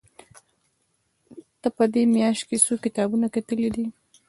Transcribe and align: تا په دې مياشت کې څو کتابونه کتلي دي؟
تا 1.61 1.67
په 1.77 1.83
دې 1.93 2.03
مياشت 2.15 2.43
کې 2.49 2.57
څو 2.65 2.73
کتابونه 2.85 3.25
کتلي 3.35 3.69
دي؟ 3.75 3.85